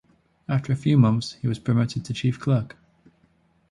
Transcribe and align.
After 0.49 0.73
a 0.73 0.75
few 0.75 0.97
months 0.97 1.33
he 1.33 1.47
was 1.47 1.59
promoted 1.59 2.05
to 2.05 2.13
chief 2.15 2.39
clerk. 2.39 2.75